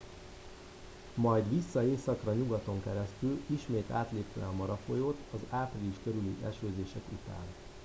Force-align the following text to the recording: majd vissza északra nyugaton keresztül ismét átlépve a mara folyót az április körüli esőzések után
majd 1.15 1.49
vissza 1.49 1.83
északra 1.85 2.31
nyugaton 2.33 2.83
keresztül 2.83 3.43
ismét 3.47 3.91
átlépve 3.91 4.45
a 4.47 4.51
mara 4.51 4.79
folyót 4.87 5.17
az 5.33 5.39
április 5.49 5.95
körüli 6.03 6.35
esőzések 6.43 7.01
után 7.11 7.45